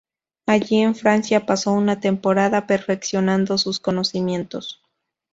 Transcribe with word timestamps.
Allí 0.47 0.77
en 0.77 0.95
Francia 0.95 1.45
pasó 1.45 1.73
una 1.73 1.99
temporada 1.99 2.65
perfeccionando 2.65 3.59
sus 3.59 3.79
conocimientos. 3.79 4.81